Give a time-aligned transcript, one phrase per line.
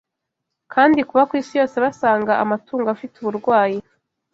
[0.73, 3.79] kandi kuba ku isi yose basanga amatungo afite uburwayi